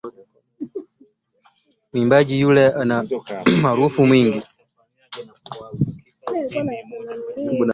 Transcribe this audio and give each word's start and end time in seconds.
Mwimbaji 1.91 2.39
yule 2.41 2.65
ana 2.81 2.97
umaarufu 3.55 4.05
mwingi 4.05 4.45